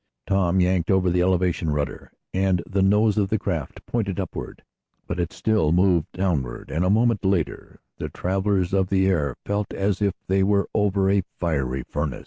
[0.25, 4.63] Tom yanked over the elevation rudder, and the nose of the craft pointed upward.
[5.05, 9.71] But it still moved downward, and, a moment later the travelers of the air felt
[9.75, 12.19] as if they were over a fiery furnace.